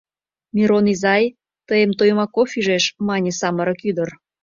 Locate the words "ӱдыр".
3.89-4.09